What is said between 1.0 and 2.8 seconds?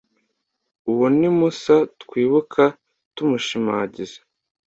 ni Musa twibuka